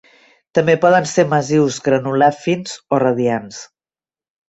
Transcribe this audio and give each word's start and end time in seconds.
També 0.59 0.75
poden 0.85 1.05
ser 1.11 1.27
massius, 1.35 1.79
granular 1.89 2.33
fins 2.41 2.77
o 2.99 3.03
radiants. 3.07 3.65